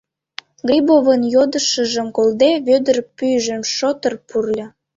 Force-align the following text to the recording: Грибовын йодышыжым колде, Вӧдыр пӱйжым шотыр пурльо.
Грибовын 0.67 1.21
йодышыжым 1.33 2.07
колде, 2.17 2.51
Вӧдыр 2.67 2.97
пӱйжым 3.17 3.61
шотыр 3.75 4.13
пурльо. 4.27 4.67